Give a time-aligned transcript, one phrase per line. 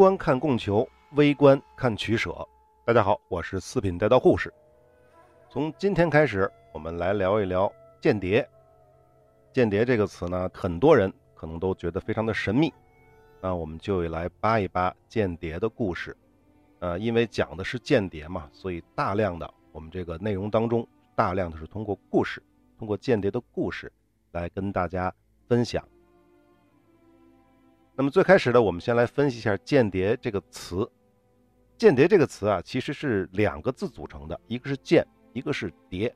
[0.00, 2.34] 观看供求，微观看取舍。
[2.86, 4.50] 大家好，我是四品带刀护士。
[5.50, 8.48] 从今天开始，我们来聊一聊间谍。
[9.52, 12.72] 间谍这个词呢，很多人可能都觉得非常的神秘。
[13.42, 16.16] 那我们就来扒一扒间谍的故事。
[16.78, 22.42] 呃，因为讲的是间谍嘛，所以大量的我们这个内容当中，大量的是通过故事，
[22.78, 23.92] 通过间谍的故事
[24.32, 25.14] 来跟大家
[25.46, 25.86] 分享。
[28.00, 30.90] 那么最开始呢，我们先来分析一下“间谍”这个词。
[31.76, 36.10] “间谍”这个词啊，其实是两个字组成的，一个是“间”，一个是“谍”。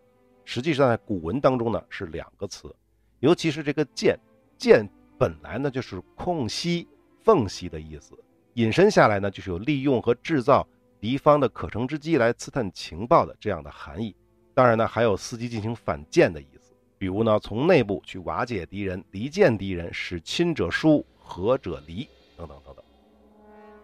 [0.47, 2.75] 实际上在古文当中呢，是两个词。
[3.21, 4.19] 尤其是这个“间
[4.57, 4.89] ”，“间”
[5.21, 6.89] 本来呢就是空隙、
[7.23, 8.19] 缝隙的意思，
[8.55, 10.67] 引申下来呢，就是有利用和制造
[10.99, 14.17] 敌方的可乘之机来刺探情报的这样的含义。
[14.55, 21.05] 当然呢，还有伺机进行反间的意思，比如呢，从内部去瓦解敌人、离间敌人，使亲者疏。
[21.25, 22.85] 和者离，等等等等，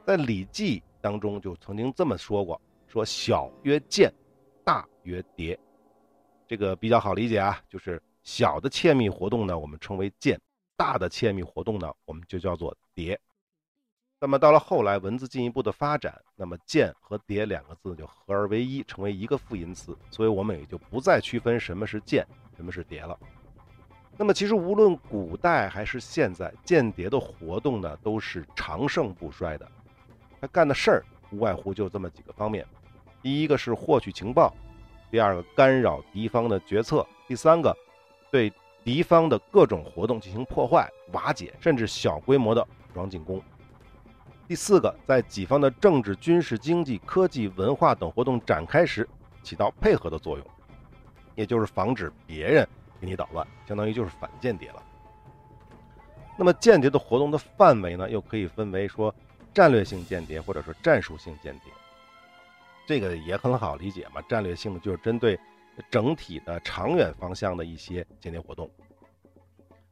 [0.06, 4.12] 在《礼记》当中就曾经这么说过：说小曰见，
[4.62, 5.58] 大曰谍。
[6.46, 10.36] 这个比较好理解啊，就是小的窃密活动呢，我们称为间；
[10.76, 13.18] 大的窃密活动呢，我们就叫做谍。
[14.20, 23.18] 那么到了后来，文字进一步的发展，那么间和谍两个字就合而为一，成为一个复音词，所以我们也就不再区分什么是间，什么是谍了。
[24.20, 29.66] 那么其实无论古代还是现在，间谍的活动呢都是长盛不衰的。
[30.38, 32.66] 他干的事儿无外乎就这么几个方面：
[33.22, 34.52] 第一个是获取情报，
[35.10, 37.74] 第二个干扰敌方的决策，第三个
[38.30, 38.52] 对
[38.84, 43.40] 敌方的各种活动进行破坏、瓦解，甚至小规模的武装进攻；
[44.46, 49.08] 第四个在己方的政治、军事、经济、科技、文化等活动展开时
[49.42, 50.46] 起到配合的作用，
[51.34, 52.68] 也就是防止别人。
[53.00, 54.82] 给你捣乱，相当于就是反间谍了。
[56.36, 59.14] 那么间谍的活动的范围呢，又可以分为说
[59.52, 61.72] 战略性间谍或者说战术性间谍。
[62.86, 65.38] 这个也很好理解嘛，战略性的就是针对
[65.90, 68.70] 整体的长远方向的一些间谍活动。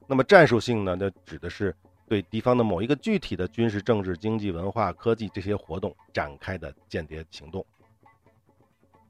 [0.07, 1.75] 那么战术性呢，那指的是
[2.09, 7.65] 对敌方的某一个具体的军事、政治、经济、文化、科技这些活动展开的间谍行动。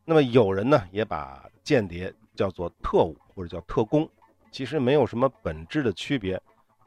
[0.05, 3.17] 那么有人呢，也把间谍叫做特务。
[3.39, 4.09] 或者叫特工，
[4.51, 6.41] 其实没有什么本质的区别。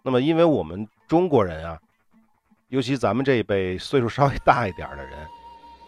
[0.03, 1.79] 那么，因为我们中国人啊，
[2.67, 5.17] 尤其咱们这一辈岁数稍微大一点的人，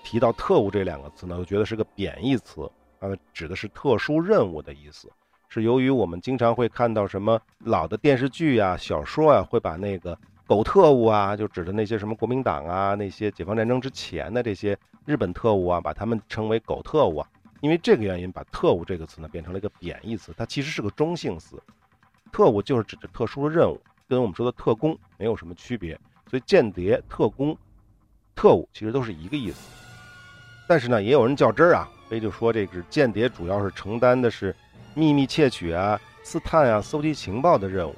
[0.05, 2.61] 提到特务这两个词呢，都觉得是个贬义词，
[2.99, 5.11] 啊，指的是特殊任务的意思。
[5.49, 17.27] 是由于我们经常会看到什么老的电视剧啊、小说啊，会把那个狗特务啊，就指的那些什么国民党啊、那些解放战争之前的这些日本特务啊，把他们称为狗特务啊。
[17.63, 21.57] 因为这个原因，把“特务”这个词呢变成了一个贬义词，它其实是个中性词。
[22.29, 25.97] 特务就是指的特殊的任务，跟我们说的特工没有什么区别。
[26.29, 27.57] 所以间谍、特工、
[28.35, 29.69] 特务其实都是一个意思。
[30.67, 34.53] 但是呢，也有人较真儿啊，所以就说这个间谍主要是承担的是
[34.93, 37.95] 秘密窃取啊、刺探啊、搜集情报的任务。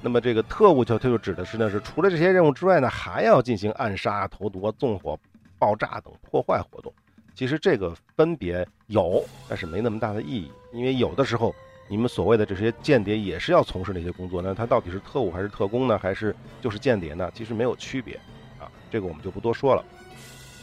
[0.00, 5.18] 那么这个特务就它就指的是呢，是除了这些任务之外呢，还要进行暗杀、投毒、纵火、
[5.58, 6.90] 爆炸等破坏活动。
[7.36, 11.54] 其实这个分别有，但是没那么大的意义，因为有的时候
[11.86, 15.98] 你们所谓的这些间谍也是要从事那些工作，那他到底是特务还是特工呢？
[15.98, 17.30] 还是就是间谍呢？
[17.34, 18.18] 其实没有区别
[18.58, 19.84] 啊，这个我们就不多说了。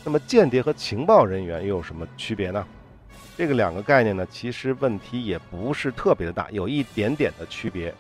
[0.04, 2.66] 那么间谍和情报人员又有什么区别呢？
[3.38, 7.94] 这个两个概念呢，其实问题也不是特别的大，有一点点的区别，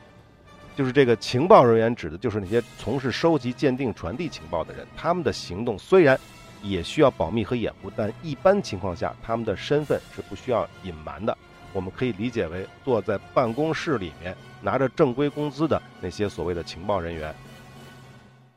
[0.75, 6.19] 就是这个情报人员指的就是那些从事收集、鉴定、传递情报的人，他们的行动虽然。
[6.63, 11.37] 也需要保密和掩护，但一般情况下，他们的身份是不需要隐瞒的。
[11.73, 17.33] 我们可以理解为坐在办公室里面拿着正规工资的那些所谓的情报人员。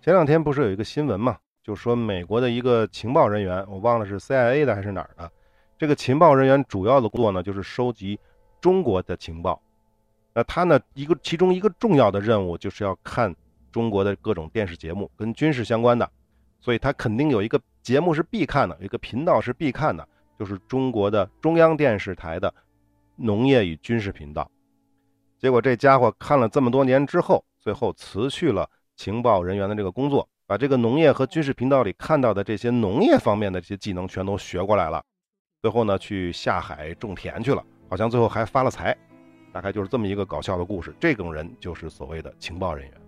[0.00, 5.30] 前两天不是有一个新闻嘛，就说美国的一个情报人员，我忘了是 CIA 的还是哪儿的，
[5.76, 8.20] 这个情报人员主要的工作呢，就是收集
[8.60, 9.60] 中国的情报。
[10.32, 13.34] 那他呢，一个其中一个重要的任务就是要看
[13.72, 16.08] 中国的各种电视节目，跟军事相关的。
[16.60, 20.06] 所以他肯定有一个节目是必看的，有一个频道是必看的，
[20.38, 22.52] 就是中国的中央电视台的
[23.14, 24.50] 农业与军事频道。
[25.38, 35.02] 结果这家伙看了这么多年之后，最后辞去了情报人员的这个工作，把这个农业和军事频道里看到的这些农业方面的这些技能全都学过来了。
[35.62, 38.96] 最后呢，去下海种田去了，好像最后还发了财。
[39.52, 40.94] 大概就是这么一个搞笑的故事。
[41.00, 43.05] 这种人就是所谓的情报人员。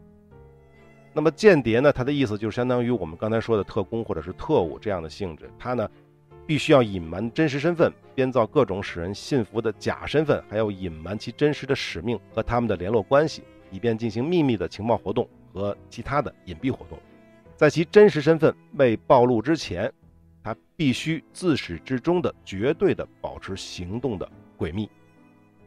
[1.18, 1.92] 那么间谍呢？
[1.92, 5.50] 它的意思就是相当于我们刚才说的特工或者是特务这样的性质。
[5.58, 5.90] 他呢，
[6.46, 13.42] 必须要隐瞒真实身份，编造各种使人信服的假身份，还要隐瞒其真实的使命和他们的联络关系，
[13.72, 16.96] 以便进行秘密的情报活动和其他的隐蔽活动。
[17.56, 19.92] 在其真实身份未暴露之前，
[20.44, 24.88] 他必须自始至终的绝对的保持行动的诡秘。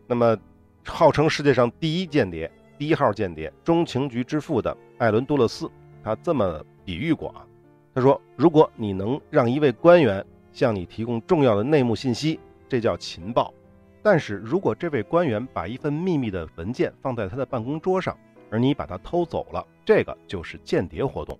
[0.07, 0.37] 那么，
[0.85, 2.49] 号称世界上第一间谍、
[2.81, 5.69] 第一号间谍、中情局之父的艾伦·杜勒斯，
[6.03, 7.45] 他这么比喻过啊，
[7.93, 13.53] 他说：“如果你能让一位官员向你提供重要的内幕信息，这叫情报；
[14.01, 18.17] 但是如果这位官员把一份秘密的文件放在他的办公桌上，
[18.49, 21.39] 而你把它偷走了，这个就是间谍活动。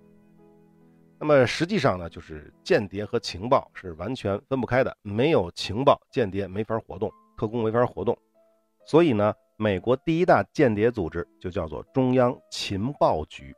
[1.18, 8.16] 那么实际上呢，就是间谍和情报是完全分不开的，没有情报，间谍没法活动，特工没法活动。
[8.86, 13.56] 所以呢，美国第一大间谍组织就叫做中央情报局。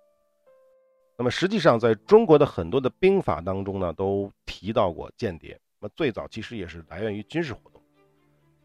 [1.18, 5.58] 那么实际上，在中国的很多的兵法当中呢，都提到过间谍。
[5.80, 7.82] 那么最早其实也是来源于军事活动。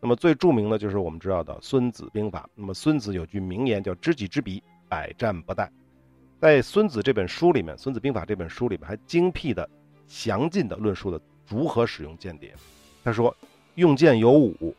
[0.00, 2.40] 那么最著名的就是我们知道的《孙子兵法》。
[2.56, 5.68] 那么孙子有句名言叫“知己知彼，百战不殆”。
[6.42, 9.70] 在《孙子》这本书里面，《孙子兵法》这本书里面还精辟的、
[10.08, 12.52] 详尽的论述了如何使用间谍。
[13.04, 13.32] 他说
[13.76, 14.74] ：“用间有五，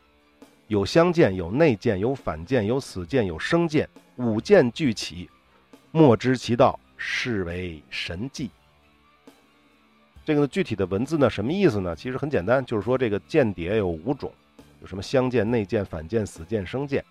[0.70, 3.88] 有相间，有内间，有反间，有死间，有生间。
[4.18, 5.28] 五间俱起，
[5.90, 8.50] 莫知其道。”是为神迹。
[10.22, 11.96] 这个具体的文字呢，什么意思呢？
[11.96, 14.30] 其实很简单，就是说这个间谍有五种，
[14.82, 17.02] 有什么相间、内间、反间、死间、生间。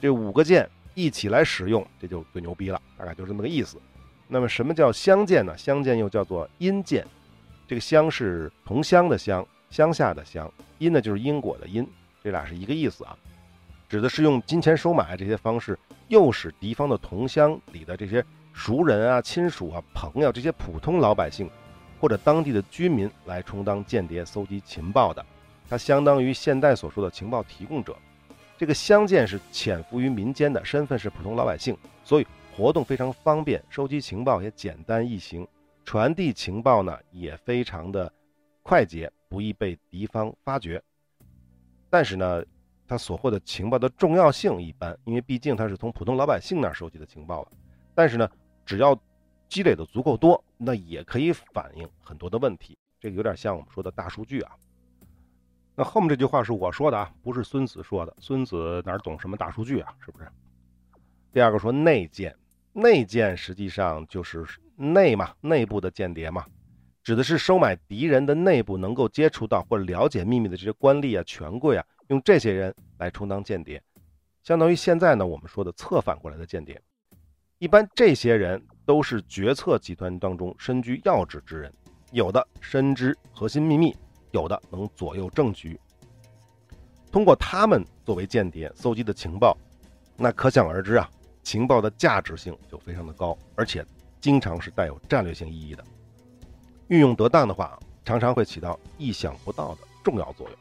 [0.00, 3.78] 这五个间一起来使用，这就最牛逼了，大概就是这么个意思。
[4.28, 5.56] 那么什么叫相间呢？
[5.56, 7.04] 相间又叫做阴间。
[7.66, 10.46] 这个相是同乡的乡，乡下的乡；
[10.76, 11.88] 因呢就是因果的因，
[12.24, 13.16] 这俩是一个意思啊。
[13.88, 15.78] 指的是用金钱收买这些方式，
[16.08, 18.24] 诱使敌方的同乡里的这些。
[18.56, 21.50] 熟人啊、亲属啊、朋友这些普通老百姓，
[22.00, 25.26] 或者当地的居民来充当间谍搜集情报的，
[25.68, 27.96] 它相当于现代所说的情报提供者。
[28.56, 32.26] 这个相间是潜伏于民间的，身份是普通老百姓，所以
[32.56, 35.44] 活动非常方便，收集情报也简单易行，
[35.84, 38.10] 传递情报呢也非常的
[38.62, 40.80] 快捷，不易被敌方发觉。
[41.94, 42.42] 但是呢，
[42.88, 47.52] 他所获的情报的重要性一般，因为毕竟他是从普通老百姓那儿收集的情报了。
[47.94, 48.28] 但是呢。
[48.66, 48.98] 只要
[49.46, 52.78] 积累的足够多，那也可以反映很多的问题。
[52.98, 54.52] 这个有点像我们说的大数据啊。
[55.76, 58.16] 那后面这句话是我说的啊，不是孙子说的。
[58.20, 59.92] 孙子哪懂什么大数据啊？
[60.00, 60.26] 是不是？
[61.30, 62.34] 第二个说内奸，
[62.72, 66.46] 内奸实际上就是内嘛，内部的间谍嘛，
[67.04, 73.80] 指的是收买敌人的内部能够接触到或了解秘密的这些官吏啊、权贵啊，用这些人来充当间谍，
[74.42, 76.80] 相当于现在呢我们说的策反过来的间谍。
[77.58, 81.70] 一般这些人都是决策集团当中身居要职之人，
[82.10, 83.94] 有的深知核心秘密，
[84.32, 85.78] 有的能左右政局。
[87.12, 89.54] 通过他们作为间谍搜集的情报，
[90.16, 91.08] 那可想而知啊，
[91.42, 93.84] 情报的价值性就非常的高，而且
[94.22, 95.84] 经常是带有战略性意义的。
[96.88, 100.58] 运用得当的话，常常会起到意想不到的重要作用。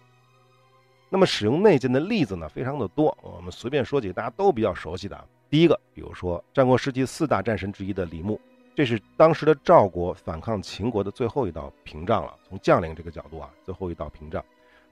[1.09, 5.27] 那么使用内奸的例子呢，非常的多，我们随便说几个大家都比较熟悉的。
[5.49, 8.41] 第一个，比如说战国时期四大战神之一的李牧，
[8.73, 12.33] 这是当时的赵国反抗秦国的最后一道屏障了。
[12.49, 14.43] 从将领这个角度啊，最后一道屏障。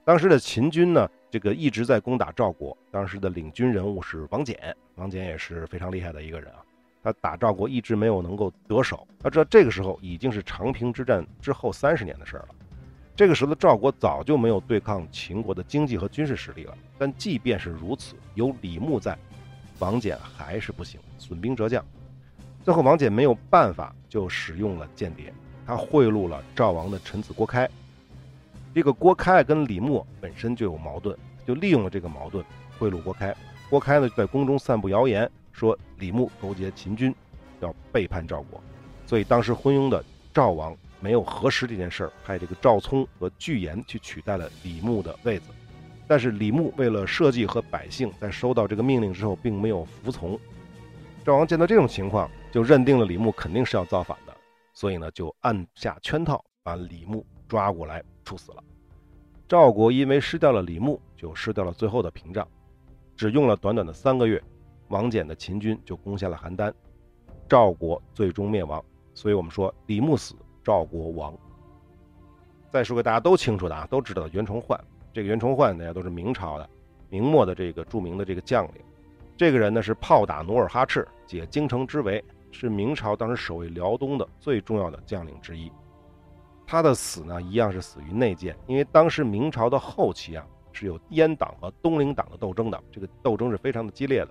[0.04, 2.76] 当时的秦军呢，这个一直在攻打赵国。
[2.90, 4.56] 当时的领军人物是王翦，
[4.94, 6.62] 王翦也是非常厉害的一个人啊。
[7.02, 9.06] 他打赵国一直没有能够得手。
[9.20, 12.54] 他知道这个时候已经是长平之战之后三十年的事儿了。
[13.14, 16.76] 这个时候的赵国早就没有对抗秦国的经济和军事实力了。
[16.98, 19.16] 但即便是如此，有李牧在。
[19.78, 21.84] 王翦还是不行，损兵折将。
[22.62, 25.34] 最后，王翦没有办法，就使用了间谍。
[25.66, 27.68] 他贿赂了赵王的臣子郭开。
[28.72, 32.44] 这个郭开跟李牧本身就有矛盾，就利用了这个矛盾
[32.78, 33.34] 贿赂郭开。
[33.68, 37.14] 郭开呢，在宫中散布谣言，说李牧勾结秦军，
[37.60, 38.60] 要背叛赵国。
[39.06, 45.50] 所以，当时昏庸的赵王没有核实这件事儿，派这个赵聪和巨延去取代了李牧的位子。
[46.06, 50.38] 但是李牧为了社稷和百姓，在收到这个命令之后，并没有服从。
[51.24, 54.36] 赵王见到这种情况，就认定了李牧肯定是要造反的，
[54.72, 58.62] 所以呢，就按下圈套，把李牧抓过来处死了。
[59.48, 62.46] 赵国因为失掉了李牧，就失掉了最后的屏障。
[63.16, 64.42] 只用了短短的三个月，
[64.92, 66.70] 王翦的秦军就攻下了邯郸，
[67.48, 68.84] 赵国最终灭亡。
[69.14, 71.34] 所以我们说李牧死，赵国亡。
[72.70, 74.78] 再说个大家都清楚的啊，都知道袁崇焕。
[75.10, 76.68] 这个袁崇焕大家都是明朝的、
[77.08, 78.82] 明末的这个著名的这个将领。
[79.34, 85.72] 这个人呢是炮打努尔哈赤，解京城之围，是明朝当时守卫辽东的最重要的将领之一。
[86.66, 94.28] 他的死呢，一样是死于内奸，因为当时明朝的后期啊是有阉党和东林党的斗争的，这个斗争是非常的激烈的。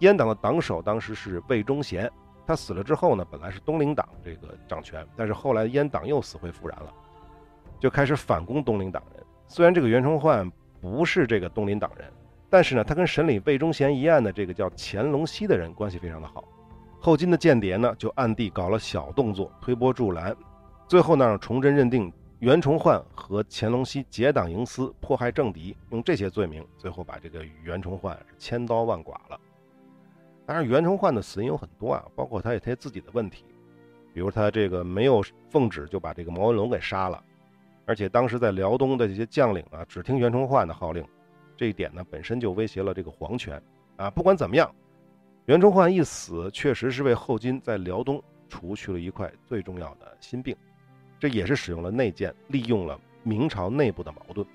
[0.00, 2.10] 阉党的党首当时是魏忠贤，
[2.46, 6.92] 他死了之后呢，本来是东林党这个掌权，但是后来阉党又死灰复燃了，
[7.78, 9.24] 就开始反攻东林党人。
[9.46, 12.10] 虽然这个袁崇焕不是这个东林党人，
[12.48, 16.42] 但是呢，他跟审理魏忠贤一案的这个叫钱龙熙的人关系非常的好。
[16.98, 20.34] 后金的间谍呢，就暗地搞了小动作，推波助澜，
[20.88, 29.38] 最后呢，让崇祯认定袁崇焕和乾隆熙结党营私，迫害政敌，用这些罪名，最后把这个袁崇焕千刀万剐了。
[30.46, 33.44] 当然，袁崇焕的死因有很多啊，包括他有他自己的问题，
[34.12, 37.22] 比如他这个没有奉旨就把这个毛文龙给杀了，
[37.86, 41.04] 而且当时在辽东的这些将领啊，只听袁崇焕的号令，
[41.56, 43.62] 这一点呢，本身就威胁了这个皇权
[43.96, 44.10] 啊。
[44.10, 44.72] 不管怎么样。
[45.46, 50.54] 袁崇焕一死，确实是为后金在辽东除去了一块最重要的心病，
[51.18, 54.46] 这也是使用了内奸，利用了明朝内部的矛盾。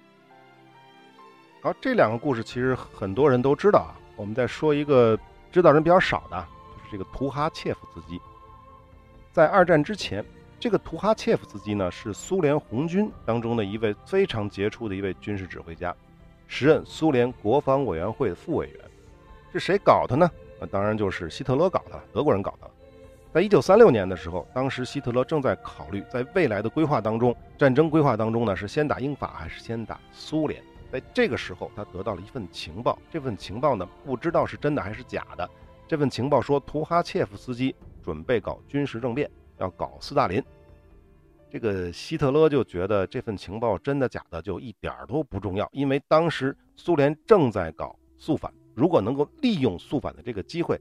[1.61, 3.99] 好，这两个故事其实很多人都知道啊。
[4.15, 5.19] 我们再说一个
[5.55, 6.45] 知道人比较少的，
[6.75, 8.19] 就是这个图哈切夫斯基。
[9.31, 10.21] 在二战之前，
[10.59, 15.95] 这个图哈切夫斯基呢是苏联红军当中的一位非常杰出的一位军事指挥家，
[16.45, 18.79] 时任苏联国防委员会的副委员。
[19.53, 20.29] 是谁搞他呢？
[20.59, 22.69] 那当然就是希特勒搞的，德国人搞的。
[23.33, 30.61] 在一九三六年的时候，当时希特勒正在考虑，在未来的规划当中，战争规划当中呢，是先打英法还是先打苏联？
[30.95, 35.49] 在这个时候，他得到了一份情报，这份情报呢，不知道是真的还是假的。
[35.85, 40.41] 这份情报说，图哈切夫斯基准备搞军事政变，要搞斯大林。
[41.51, 48.49] 这个希特勒就觉得这份情报真的假的就一点都不重要，因为当时苏联正在搞肃反。
[48.73, 50.79] 如果能够利用肃反的这个机会，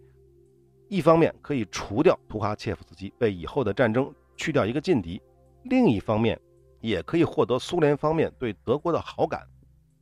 [0.87, 5.21] 一方面可以除掉图哈切夫斯基，为以后的战争去掉一个劲敌；
[5.65, 6.41] 另一方面，
[6.81, 9.45] 也可以获得苏联方面对德国的好感。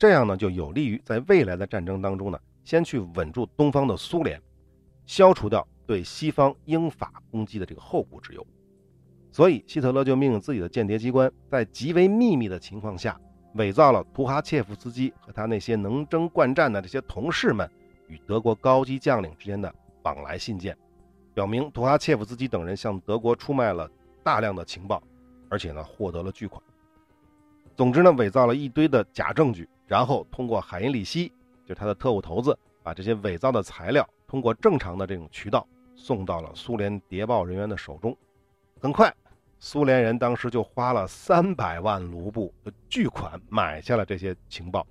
[0.03, 4.43] 这样呢，就有利于在未来的战争当中呢，先去稳住东方的苏联，
[5.07, 8.45] 消除掉对西方英法攻击的这个后顾之忧。
[9.31, 13.17] 所以，希特勒就命令自己的间谍机关，在极为秘密的情况下，
[13.55, 17.71] 伪造了图哈切夫斯基和他那些能征惯战的这些同事们。
[18.09, 20.77] 与德国高级将领之间的往来信件，
[21.33, 23.89] 表明图哈切夫斯基等人向德国出卖了
[24.25, 25.01] 大量的情报，
[25.49, 26.61] 而且呢获得了巨款。
[27.77, 31.29] 总之呢，伪造了一堆的假证据，然后通过海因里希，
[31.67, 38.17] 就是他的特务头子，把这些伪造的材料通过正常的这种渠道送到了苏联谍报人员的手中。
[38.81, 39.15] 很快，
[39.59, 44.87] 苏联人当时就花了三百万卢布的巨款买下了这些情报。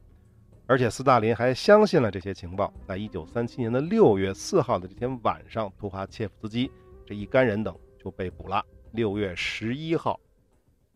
[0.68, 2.72] 而且斯大林还相信了这些情报。
[2.88, 6.70] 在一九三七年的六月四号的这天晚上，图哈切夫斯基
[7.08, 8.64] 这一干人等就被捕了。
[8.92, 10.20] 六月十一号，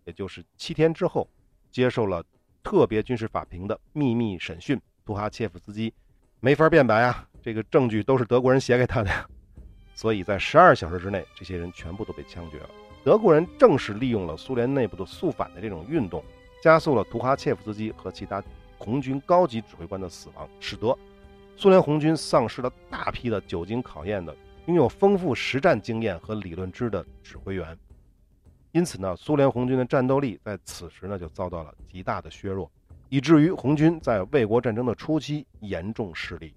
[0.04, 1.28] 也就是七天之后，
[1.72, 2.24] 接受了
[2.66, 4.82] 特别军事法庭的秘密审讯。
[5.06, 5.94] 图哈切夫斯基
[6.40, 9.24] 没法辩白啊，这个证据都是德国人写给他的呀。
[9.94, 12.70] 所以在十二小时之内，这些人全部都被枪决了。
[13.04, 16.24] 德国人正是利用了苏联内部的肃反的这种运动，
[16.64, 18.44] 加速了图哈切夫斯基和其他。
[18.78, 20.98] 红军高级指挥官的死亡，使得
[21.56, 27.78] 苏联红军丧失了大批的久经考验的、拥有丰富实战经验和理论知的指挥员。
[28.76, 32.70] 因此呢，苏联红军的战斗力在此时呢就遭到了极大的削弱，
[33.08, 36.54] 以至于红军在卫国战争的初期严重失利。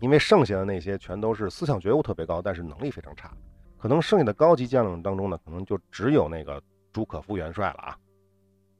[0.00, 3.32] 因为剩下的那些全都是思想觉悟特别高，但是能力非常差。
[3.76, 6.60] 可能剩下的高级将领当中呢，可能就只有那个
[6.92, 7.96] 朱可夫元帅了啊。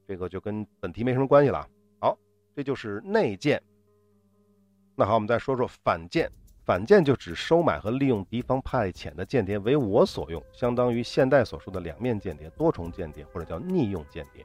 [0.09, 1.65] 这个就跟本题没什么关系了。
[2.01, 2.19] 好
[2.57, 3.63] 这就是内建。
[4.97, 6.29] 那好，我们再说说反建。
[6.69, 14.45] 反间就指收买和利用敌方派遣的间谍为我所用，相当于现代所说的两面间谍、多重间谍或者叫逆用间谍。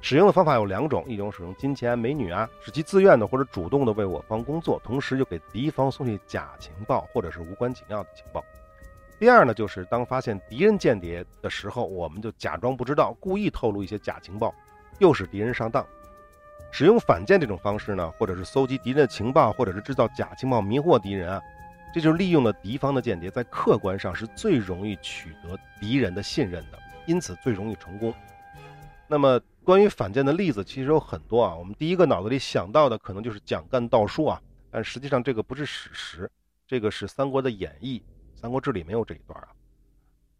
[0.00, 8.44] 使用的方法有两种：一种使用金钱、美女啊，使其自愿的或者主动的为我方工作，同时又给敌方送去假情报或者是无关紧要的情报。
[9.20, 14.52] 第二呢，就是当发现敌人间谍的时候，我们就假装不知道，故意透露一些假情报，
[14.98, 15.86] 诱使敌人上当。
[16.76, 21.40] 使用反间这种方式呢，或者是搜集敌人的情报，或者是制造假情报迷惑敌人啊，
[21.94, 28.12] 这就是利用了敌方的间谍，在客观上是最容易取得敌人的信任的，因此最容易成功。
[29.06, 36.28] 那么关于反间的例子其实有很多啊，我们第一个脑子里想到的可能就是蒋干盗书啊，但实际上这个不是史实，
[36.66, 38.02] 这个是《三国的演义》，
[38.40, 39.46] 《三国志》里没有这一段啊。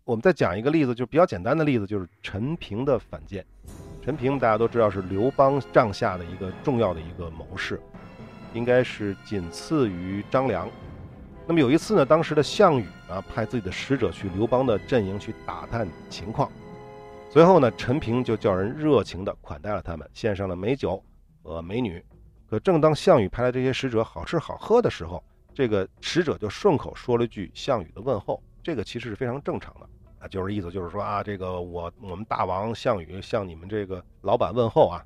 [0.03, 3.47] 我们再讲一个例子，就比较简单的例子，就是陈平的反间。
[4.04, 7.80] 陈平大家都知道是刘邦帐下的一个重要的一个谋士，
[8.52, 10.68] 应该是仅次于张良。
[11.46, 16.52] 那么有一次呢，当时的项羽啊派自己的使者去刘邦的阵营去打探情况，
[17.30, 21.02] 随后呢，陈平就叫人热情地款待了他们，献上了美酒
[21.42, 22.04] 和美女。
[22.46, 29.88] 可正当项羽派来这些使者好吃好喝的时候，这个使者就顺口说了句项羽的问候，这个其实是非常正常的
[30.28, 35.04] 就是意思就是说啊，这个我我们大王项羽向你们这个老板问候啊。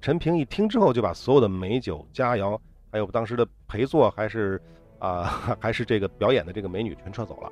[0.00, 2.60] 陈平一听之后，就把所有的美酒佳肴，
[2.92, 4.60] 还有当时的陪坐，还是
[4.98, 7.50] 啊还是这个表演的这个美女全撤走了，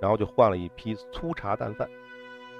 [0.00, 1.88] 然后就换了一批粗茶淡饭。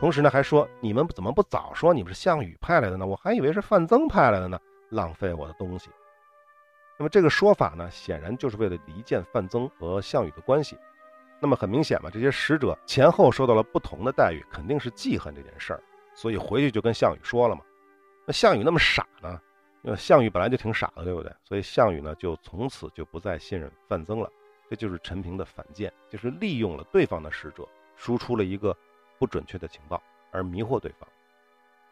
[0.00, 3.06] 同时呢，还说你们怎么不早说你们是项羽派来的呢？
[3.06, 5.90] 我还以为是范增派来的呢，浪费我的东西。
[6.98, 10.78] 那么这个说法呢，显然就是为了离间范增和项羽的关系。
[11.40, 15.82] 那么很明显嘛，这些使者前后受到了不同的待遇，肯定是记恨这件事儿，
[16.14, 17.62] 所以回去就跟项羽说了嘛。
[18.26, 19.40] 那项羽那么傻呢？
[19.82, 21.32] 因为项羽本来就挺傻的，对不对？
[21.44, 24.30] 所以项羽呢，就从此就不再信任范增了。
[24.68, 28.76] 这就是陈平的反间，就是利用了对方的使者，输出了一个。
[29.18, 31.08] 不准确的情报而迷惑对方。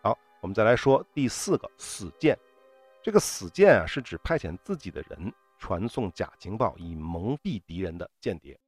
[0.03, 2.39] 好，我们再来说第四个死谏。
[3.03, 8.61] 这个死谏啊，是指派遣自己的人传送假情报以蒙蔽敌人的间谍。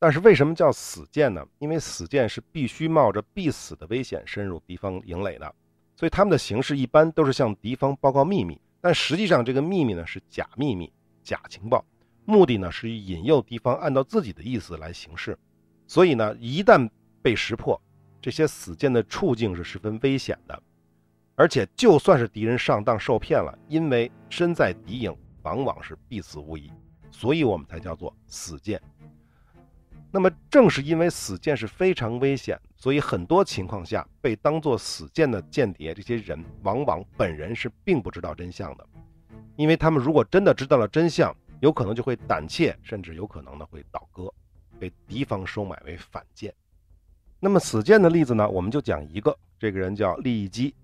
[0.00, 1.46] 但是为什么叫死谏呢？
[1.58, 5.54] 因为死谏是必须冒着必死的危险深入敌方营垒的，
[5.94, 8.58] 所以他们的形式一般都是向敌方报告秘密。
[8.80, 10.90] 但实际上这个秘密呢是假秘密、
[11.22, 11.84] 假情报，
[12.24, 15.38] 目的呢是引诱敌方按照自己的意思来行事。
[15.86, 16.88] 所以呢，一旦
[17.20, 17.78] 被识破，
[18.22, 20.62] 这些死谏的处境是十分危险的，
[21.34, 26.72] 而且就算是敌人上当受骗了，因为身在敌营，往往是必死无疑，
[27.10, 28.80] 所以我们才叫做死谏。
[30.12, 38.86] 那么正是因为死谏是非常危险，所以很多情况下被当作死谏的间谍，这些人往往本人是并不知道真相的，
[39.56, 44.32] 因为他们如果真的知道了真相，有可能就会胆怯，甚至有可能呢会倒戈，
[44.80, 46.52] 被敌方收买为反间。
[47.38, 50.74] 那么死谏的例子呢，我们就讲一个，这个人叫利益基，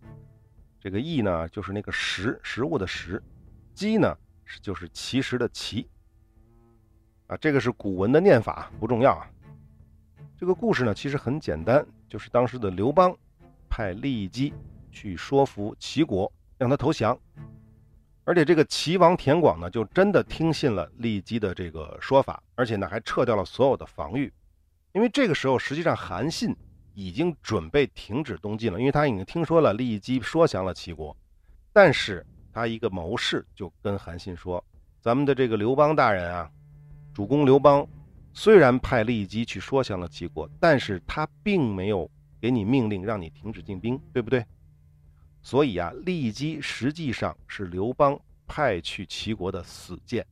[0.81, 3.21] 这个义呢就是那个食食物的食，
[3.75, 5.89] 基呢是就是其实的其，
[7.29, 9.29] 啊，这个是古文的念法，不重要啊。
[10.39, 13.17] 这个故事呢其实很简单，就是当时的刘邦
[13.69, 14.53] 派利益基
[14.93, 17.19] 去说服齐国，让他投降，
[18.25, 24.33] 而且这个齐王田广呢就真的听信了利益基的这个说法，而且呢还撤掉了所有的防御。
[24.93, 26.55] 因为这个时候，实际上韩信
[26.95, 31.15] 已经准备停止东进了，因为他已经听说了利益基说降了齐国。
[31.73, 34.65] 但是他一个谋士就跟韩信说
[35.03, 36.51] ：“咱们的这个刘邦大人啊，
[37.17, 37.89] 主公刘邦
[38.35, 44.45] 虽然派利益基去说降了齐国，但是他并没有给你命令让你停止进兵，对不对？
[45.41, 50.27] 所以啊，利益基实际上是刘邦派去齐国的死谏，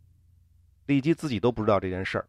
[0.85, 2.29] 利益基自己都不知道这件事儿。”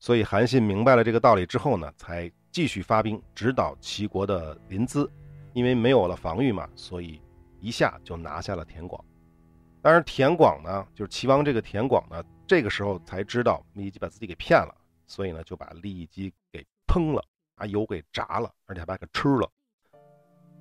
[0.00, 5.06] 所以韩信明白了这个道理之后呢，才继续发兵直捣齐国的临淄，
[5.52, 7.20] 因为没有了防御嘛，所以
[7.60, 9.04] 一下就拿下了田广。
[9.86, 14.74] 当然，田广呢，就是齐王这个田广呢，这个时候才知道利益基把自己给骗了，
[15.06, 17.22] 所以呢，就把利益基给烹了，
[17.54, 19.48] 把油给炸了，而且还把它给吃了。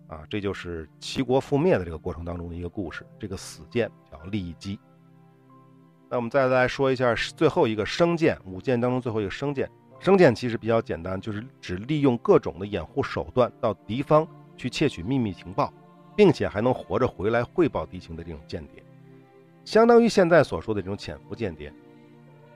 [0.06, 3.04] 啊，这就是齐国覆灭的这个过程当中的一个故事。
[3.20, 4.80] 这个死谏叫利益基。
[6.08, 9.68] 那我们再来说一下最后一个生谏，五谏当中最后一个生谏。
[10.00, 15.74] 生谏其实比较简单，就是指利用各种的掩护手段到敌方去窃取秘密情报，
[16.16, 18.85] 并且还能活着回来汇报敌情的这种间谍，
[19.66, 21.74] 相当于现在所说的这种潜伏间谍。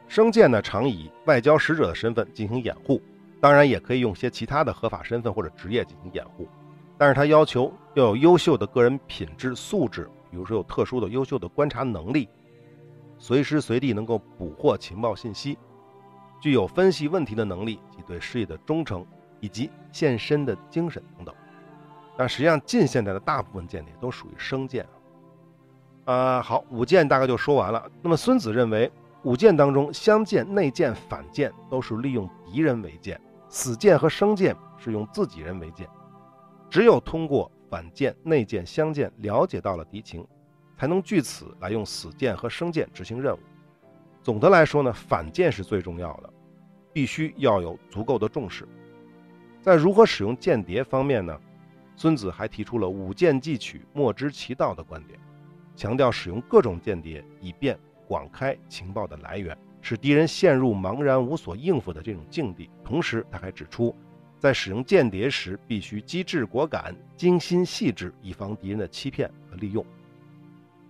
[0.07, 3.01] 生谏呢，常以外交使者的身份进行掩护，
[3.41, 6.47] 当然也可以用些其他的合法身份或者职业进行掩护，
[6.97, 12.29] 但是他要求要有优秀的个人品质素质，比如说有特殊的优秀的观察能力。
[13.17, 15.57] 随时随地能够捕获情报信息，
[16.39, 19.05] 具有分析问题的能力及对事业的忠诚，
[19.41, 21.35] 以及献身的精神等等。
[22.15, 24.98] 但实际上，近现代的大部分间谍都属于生间啊。
[26.05, 27.89] 啊，好，五件大概就说完了。
[28.01, 28.91] 那么孙子认为，
[29.23, 35.87] 五件当中，相见、内见、反剑都是利用敌人为剑，死剑和生剑是用自己人为剑。
[36.69, 40.25] 只有通过反剑、内见、相见，了解到了敌情。
[40.77, 43.39] 才能据此来用死剑和生剑执行任务。
[44.23, 46.33] 总的来说呢，反剑是最重要的，
[46.93, 48.65] 必须要有足够的重视。
[49.61, 51.37] 在如何使用间谍方面呢，
[51.97, 55.19] 孙子还提出了“五剑既取，莫知其道”的观点，
[55.79, 62.69] 强调使用各种间谍，以便广开情报的来源，使敌人陷入茫然无所应付的这种境地。
[62.83, 63.95] 同时，他还指出，
[64.37, 69.85] 在使用间谍时，必须机智果敢、精心细致，以防敌人的欺骗和利用。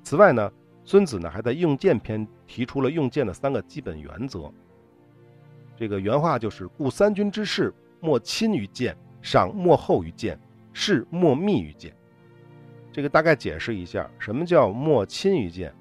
[0.02, 0.52] 此外呢，
[0.84, 4.52] 孙子呢还在用剑篇提出了用剑的三个基本原则。
[5.78, 10.40] 这个原话就是：故三军之事，莫亲于剑，赏莫厚于剑，
[10.74, 11.94] 事莫密于剑。
[12.92, 15.74] 这个大概解释一下，什么叫莫亲于剑？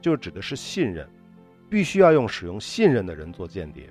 [0.00, 1.08] 就指的是信任，
[1.70, 3.88] 必须要用使用信任的人做间谍，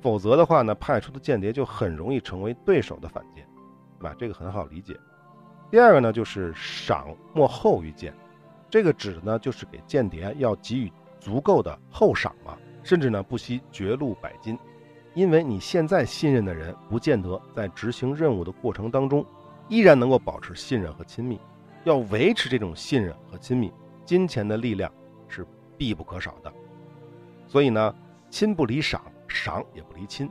[0.00, 3.46] 否则的话呢，派出的间谍就很容易成为对手的反间，
[3.98, 4.16] 对吧？
[4.18, 4.96] 这个很好理解。
[5.70, 8.12] 第二个呢，就是赏莫厚于间，
[8.68, 14.58] 这个指的呢就是给间谍要给予足够的厚赏嘛，甚至呢不惜绝路百金，
[15.14, 19.24] 因为你现在信任的人，不见得在执行任务的过程当中
[19.68, 21.40] 依然能够保持信任和亲密，
[21.84, 23.72] 要维持这种信任和亲密，
[24.04, 24.92] 金钱的力量
[25.28, 26.52] 是必不可少的。
[27.46, 27.94] 所以呢，
[28.30, 29.02] 亲不离赏。
[29.34, 30.28] 赏也不离亲。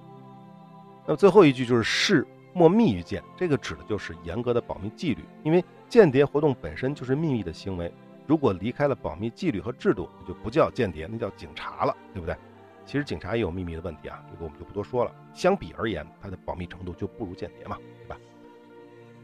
[1.08, 5.24] 那么最后一句就是“事莫密于间”，这个指的就是严格的保密纪律。
[5.44, 7.92] 因为间谍活动本身就是秘密的行为，
[8.28, 12.38] 如果离开了保密纪律和制度，那就不叫间谍，那叫警察了，对不对？
[12.86, 15.12] 其实警察也有秘密的问题啊，这个我们就不多说了。
[15.34, 18.18] 相比而言，它的保密程度就不如间谍嘛，对吧？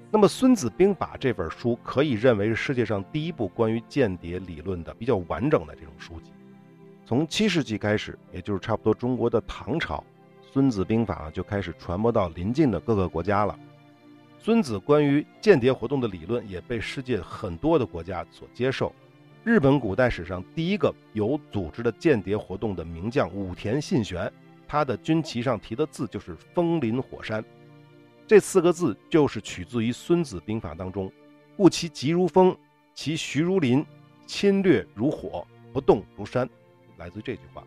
[0.10, 6.32] 那么《孙子兵法》这本书可以认为是世界上第一部关于间谍理论的比较完整的这种书籍。
[7.06, 9.98] 从七世纪开始，也就是差不多中国的唐朝，
[10.54, 13.60] 《孙子兵法》就开始传播到邻近的各个国家了。
[14.40, 18.94] 孙子关于间谍活动的理论也被世界很多的国家所接受。
[19.44, 24.32] 日本古代史上第一个有组织的间谍活动的名将武田信玄，
[24.66, 27.44] 他的军旗上提的字就是“风林火山”，
[28.28, 31.10] 这四个字就是取自于《孙子兵法》当中
[31.56, 32.54] ，“故其疾如风，
[32.94, 33.86] 其徐如林，
[34.26, 36.48] 侵略如火，不动如山”。
[36.98, 37.64] 来自这句话。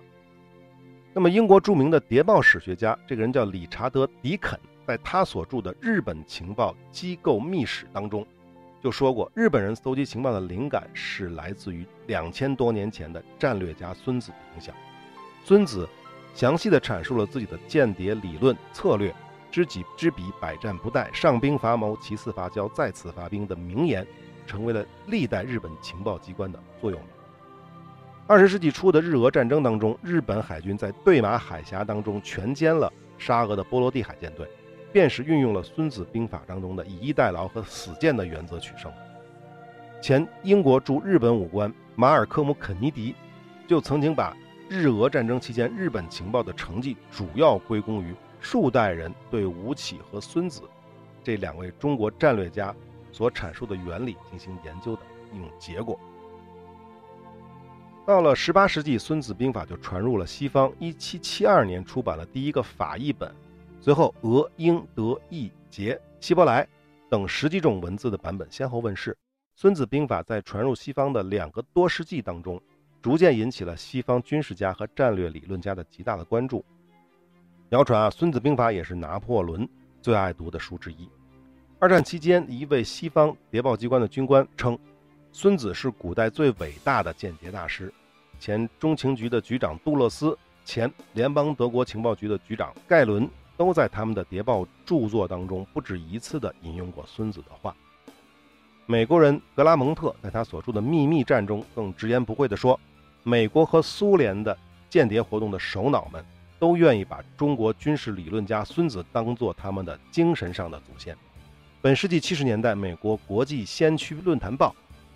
[1.15, 8.27] 那么，英国著名的谍报史学家，这个人叫理查德·迪肯，在他所著的《日本情报机构秘史》当中，
[8.83, 14.75] 就说过，日本人搜集情报的灵感是来自于两千多年前的战略家孙子的影响。
[15.43, 15.89] 孙子
[16.35, 19.15] 详细的阐述了自己的间谍理论策略
[19.51, 24.07] ：“知己知彼，百战不殆；上兵伐谋，其次伐交，再次伐兵”的名言，
[24.47, 27.07] 成为了历代日本情报机关的座右铭。
[28.27, 34.49] 二十世纪初的日俄战争当中，日本海军在对马海峡当中全歼了沙俄的波罗的海舰队，
[34.93, 38.93] 便是运用了《孙子兵法》当中的以逸待劳和死谏的原则取胜。
[40.01, 43.15] 前英国驻日本武官马尔科姆·肯尼迪
[43.67, 44.35] 就曾经把
[44.69, 50.63] 日俄战争期间日本情报的成绩主要归功于数代人对吴起和孙子
[51.23, 52.75] 这两位中国战略家
[53.13, 55.99] 所阐述的原理进行研究的一种结果。
[58.07, 60.73] 到了十八世纪，《孙子兵法》就传入了西方。
[60.81, 63.33] 一七七二年出版了第一个法译本，
[63.81, 66.67] 随后俄、英、德、意、捷、希伯来
[67.09, 69.13] 等十几种文字的版本先后问世。
[69.55, 72.61] 《孙子兵法》在传入西方的两个多世纪当中，
[73.03, 76.65] 逐渐引起了西方军事家和战略理论家的极大的关注。
[77.71, 79.69] 谣传啊，《孙子兵法》也是拿破仑
[80.03, 81.09] 最爱读的书之一。
[81.79, 84.77] 二战期间，一位西方谍报机关的军官称，
[85.31, 87.93] 孙子是古代最伟大的间谍大师。
[88.41, 97.73] 前中情局的局长杜勒斯，前联邦德国情报局的局长盖伦，都在他们的谍报著作当中不止一次地引用过孙子的话。
[98.85, 102.79] 美国人格拉蒙特在他所著的《秘密战》中更直言不讳地说
[103.23, 106.25] ：“美国和苏联的间谍活动的首脑们
[106.61, 111.17] 都愿意把中国军事理论家孙子当作他们的精神上的祖先。”
[111.83, 114.73] 本世纪七十年代，美国国际先驱论坛报。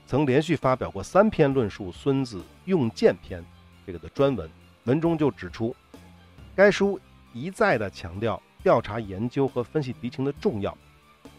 [0.07, 3.41] 曾连续发表过三篇论述《孙子用剑篇》
[3.87, 4.49] 这个的专文，
[4.85, 5.75] 文中就指出，
[6.55, 7.01] 该书
[7.33, 10.77] 一再的强调调查研究和分析敌情的重要，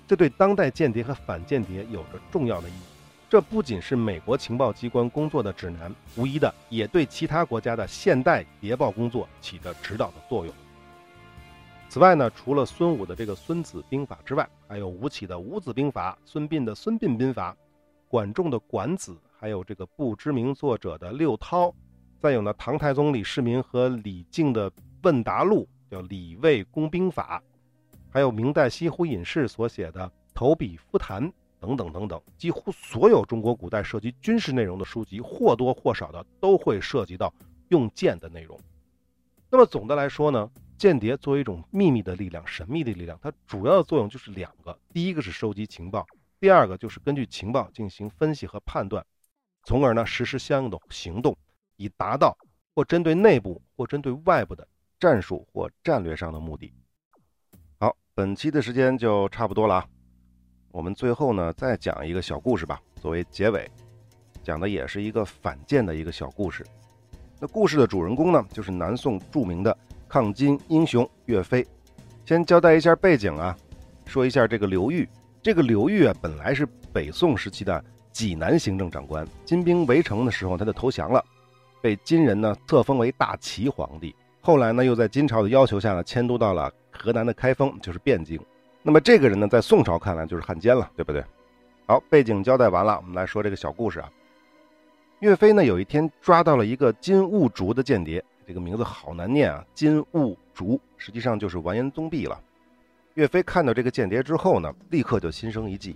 [0.07, 2.94] 这对当代间谍和反间谍有着重要的意义。
[3.35, 10.55] 这不仅是美国情报机关工作的指南，无疑的也对其他国家的现代谍报工作起着指导的作用。
[11.89, 17.51] 此外呢，除了孙武的这个《孙子兵法》之外，还有吴起的《吴子兵法》，孙膑的《孙膑兵法》。
[18.07, 21.75] 管仲的《管子》，还有这个不知名作者的六韬，
[22.17, 24.71] 再有呢，唐太宗李世民和李靖的
[25.03, 27.43] 《问答录》，叫《李卫公兵法》，
[28.09, 31.27] 还有明代西湖隐士所写的《投笔夫谈》
[31.65, 32.21] 等等等等。
[32.37, 37.33] 几乎所有中国古代涉及军事内容的书籍，或多或少的都会涉及到
[37.69, 38.59] 用剑的内容。
[39.49, 46.05] 那么总的来说呢，间谍作为一种秘密的力量、神秘的力量，它主要的作用就是两个：第一个是收集情报。
[46.39, 49.03] 第二个就是根据情报进行分析和判断，
[49.63, 51.35] 从而呢实施相应的行动，
[51.77, 52.37] 以达到
[52.75, 54.67] 或针对内部或针对外部的
[54.99, 56.73] 战术或战略上的目的。
[57.79, 59.87] 好，本期的时间就差不多了啊，
[60.75, 63.65] 我们最后呢再讲一个小故事吧，作为结尾，
[64.43, 66.65] 讲的也是一个反间的一个小故事。
[67.39, 71.65] 那故事的主人公呢就是南宋著名的抗金英雄岳飞。
[72.25, 73.55] 先交代一下背景啊，
[74.05, 75.07] 说一下这个刘裕。
[75.41, 79.25] 这个刘裕啊，本来是北宋时期的济南行政长官。
[79.45, 81.23] 金兵围城的时候，他就投降了，
[81.81, 84.13] 被金人呢册封为大齐皇帝。
[84.41, 88.37] 后来呢，又在金朝的要求下呢，迁都到了河南的开封，就是汴京。
[88.87, 91.25] 那么这个人呢，在宋朝看来就是汉奸了，对不对？
[91.87, 94.07] 好，背景交代完了，我们来说这个小故事啊。
[95.21, 102.39] 岳飞呢，有一天抓到了一个金兀术的间谍，这个名字好难念啊，金兀术，实际上就是完颜宗弼了。
[103.15, 105.95] 岳飞看到这个间谍之后呢，立刻就心生一计，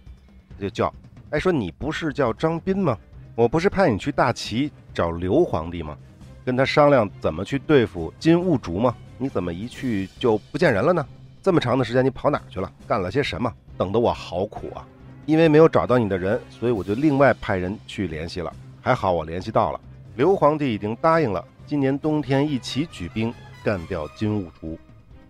[0.58, 0.91] 他就叫，
[1.30, 2.97] 哎，说你不是叫张斌吗？
[3.36, 5.95] 我不是派你去大齐找刘皇帝吗？
[6.43, 8.95] 跟他商量怎么去对付金兀术吗？
[9.19, 11.06] 你怎么一去就不见人了呢？
[11.41, 12.69] 这么长的时间你跑哪儿去了？
[12.86, 13.52] 干了些什么？
[13.78, 14.86] 等得我好苦啊！
[15.25, 18.54] 因为没有找到你的人，所以我就另外派人去联系了。
[18.82, 19.80] 还好我联系到了，
[20.17, 24.78] 刘皇帝已经答应了，今年冬天一起举兵干掉金兀术。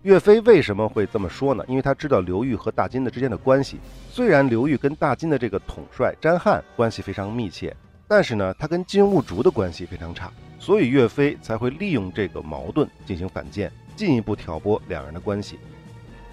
[0.02, 1.64] 岳飞为什么会这么说呢？
[1.68, 3.78] 因为他知道刘裕和大金的之间的关系。
[4.10, 7.76] 虽然刘裕跟大金的这个统帅詹汉关系非常密切，
[8.08, 15.58] 但是呢，他跟金兀术的关系非常差，所以岳飞才会利用这个矛盾进行反间，进一步挑拨两人的关系。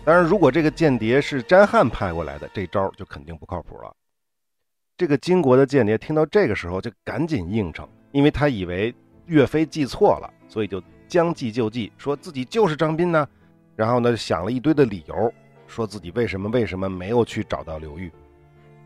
[0.07, 3.93] 当然，如果这个间谍是詹汉派过来的，这招就肯定不靠谱了。
[4.95, 13.27] 这个金国的间谍听到这个时候就赶紧应承，因为他以为岳飞记错了，所以就将计就计，说自己就是张斌呢。
[13.75, 15.29] 然后呢，想了一堆的理由，
[15.67, 18.09] 说自己为什么为什么没有去找到刘裕。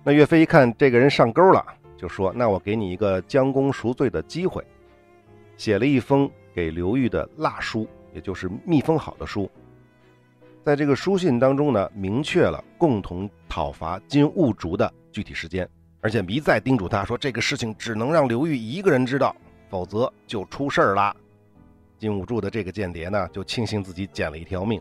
[0.03, 1.63] 那岳飞一看这个人上钩了，
[1.95, 4.65] 就说：“那我给你一个将功赎罪的机会。”
[5.55, 9.47] 写了一封给刘裕的蜡书，也就是密封好的书。
[10.63, 15.67] 在这个书信当中呢，明确了共同讨伐金兀术的具体时间，
[16.01, 19.35] 而且一再叮嘱他说：“这个事情只能让刘裕一个人知道，
[19.69, 21.15] 否则就出事儿了。”
[21.97, 24.79] 金兀术的这个间谍呢，就庆幸自己捡了一条命，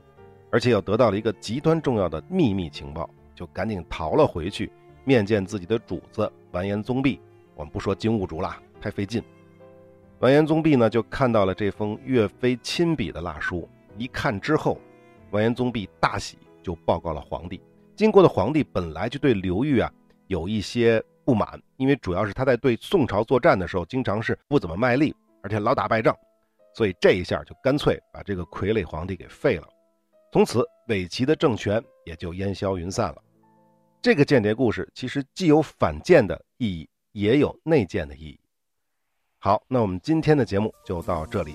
[0.50, 4.70] 而且又得到了一个极端重要的秘密情报，就赶紧逃了回去，
[5.04, 7.18] 面见自己的主子完颜宗弼。
[7.54, 9.22] 我们不说金兀术了，太费劲。
[10.18, 13.66] 完颜宗弼呢，就看到了这封岳飞亲笔的蜡书，
[13.96, 14.78] 一看之后，
[15.30, 17.60] 完颜宗弼大喜，就报告了皇帝。
[17.96, 19.92] 金国的皇帝本来就对刘裕啊
[20.26, 26.16] 有一些不满，因为主要是他在对宋朝作战的时候，经常是不怎么卖力，而且老打败仗。
[26.74, 29.68] 所以这一下就干脆把这个傀儡皇帝给废了，
[30.32, 33.16] 从此伪齐的政权也就烟消云散了。
[34.00, 38.40] 这个间谍故事其实既有反间的意义，也有内奸的意义。
[39.40, 41.54] 好，那我们今天的节目就到这里，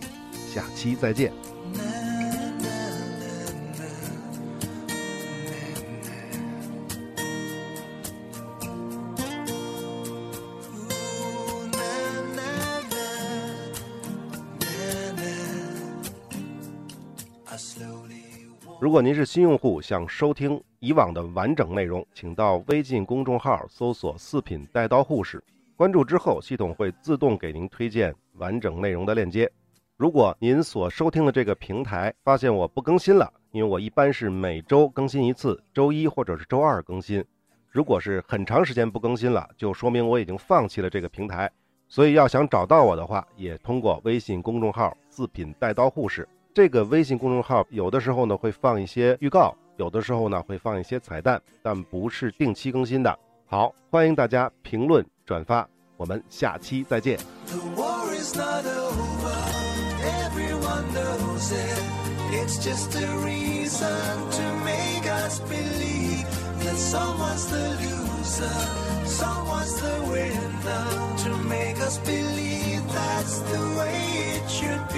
[0.54, 1.55] 下期再见。
[18.86, 25.44] 如果您是新用户，想收听以往的完整内容，请到微信公众号搜索“四品带刀护士”，
[25.76, 29.52] 关注之后，系统会自动给您推荐完整内容的链接。
[29.98, 37.26] 如果您所收听的这个平台发现我不更新了，因为我一般是每周更新一次，周一或者是周二更新。
[37.72, 41.52] 如果是很长时间不更新了，就说明我已经放弃了这个平台。
[41.88, 46.30] 所以要想找到我的话，也通过微信公众号“四品带刀护士”。
[46.56, 53.20] 这个微信公众号有的时候呢会放一些预告，有的时候呢会放一些彩蛋，但不是定期更新的。
[53.46, 57.20] 好，欢迎大家评论转发，我们下期再见。
[73.46, 74.95] the way